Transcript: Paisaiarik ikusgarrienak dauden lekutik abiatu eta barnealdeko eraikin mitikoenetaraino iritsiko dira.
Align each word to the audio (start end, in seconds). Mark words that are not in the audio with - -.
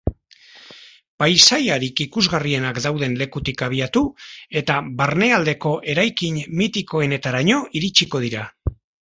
Paisaiarik 1.23 2.01
ikusgarrienak 2.05 2.79
dauden 2.85 3.13
lekutik 3.19 3.61
abiatu 3.67 4.03
eta 4.63 4.79
barnealdeko 5.03 5.75
eraikin 5.95 6.41
mitikoenetaraino 6.63 7.63
iritsiko 7.83 8.25
dira. 8.27 8.49